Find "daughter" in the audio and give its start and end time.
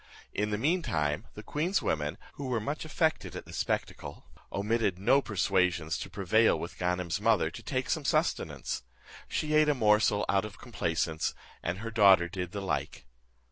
11.91-12.27